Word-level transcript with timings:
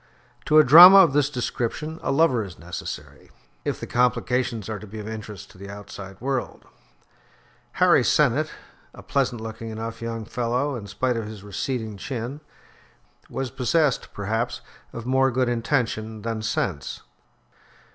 To 0.45 0.57
a 0.57 0.63
drama 0.63 0.97
of 0.97 1.13
this 1.13 1.29
description, 1.29 1.99
a 2.01 2.11
lover 2.11 2.43
is 2.43 2.57
necessary, 2.57 3.29
if 3.63 3.79
the 3.79 3.85
complications 3.85 4.67
are 4.67 4.79
to 4.79 4.87
be 4.87 4.97
of 4.97 5.07
interest 5.07 5.51
to 5.51 5.59
the 5.59 5.69
outside 5.69 6.19
world. 6.19 6.65
Harry 7.73 8.03
Sennett, 8.03 8.49
a 8.95 9.03
pleasant 9.03 9.41
looking 9.41 9.69
enough 9.69 10.01
young 10.01 10.25
fellow, 10.25 10.75
in 10.75 10.87
spite 10.87 11.17
of 11.17 11.27
his 11.27 11.43
receding 11.43 11.97
chin, 11.97 12.41
was 13.29 13.51
possessed, 13.51 14.11
perhaps, 14.11 14.61
of 14.91 15.05
more 15.05 15.29
good 15.29 15.47
intention 15.49 16.23
than 16.23 16.41
sense. 16.41 17.03